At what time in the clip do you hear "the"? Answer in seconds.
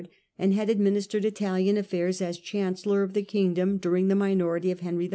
3.13-3.21, 4.07-4.15